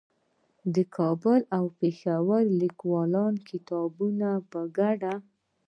د 0.75 0.77
کابل 0.95 1.39
او 1.57 1.63
پېښور 1.79 2.41
د 2.49 2.53
ليکوالانو 2.61 3.37
د 3.37 3.41
کتابونو 3.49 4.29
په 4.51 4.59
ګډون 4.77 5.19